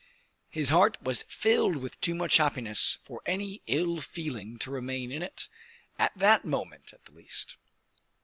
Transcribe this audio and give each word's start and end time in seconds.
His 0.49 0.69
heart 0.69 0.99
was 1.03 1.21
filled 1.21 1.75
with 1.75 2.01
too 2.01 2.15
much 2.15 2.37
happiness 2.37 2.97
for 3.03 3.21
any 3.27 3.61
ill 3.67 4.01
feeling 4.01 4.57
to 4.57 4.71
remain 4.71 5.11
in 5.11 5.21
it, 5.21 5.47
at 5.99 6.11
that 6.17 6.43
moment 6.43 6.91
at 6.91 7.13
least. 7.13 7.55